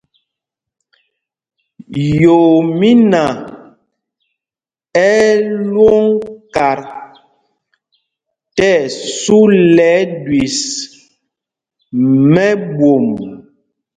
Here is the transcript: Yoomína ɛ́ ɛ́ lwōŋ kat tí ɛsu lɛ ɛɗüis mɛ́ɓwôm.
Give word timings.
Yoomína 2.21 3.23
ɛ́ 5.09 5.19
ɛ́ 5.25 5.33
lwōŋ 5.71 6.03
kat 6.55 6.83
tí 8.55 8.67
ɛsu 8.81 9.39
lɛ 9.75 9.87
ɛɗüis 10.01 10.57
mɛ́ɓwôm. 12.33 13.05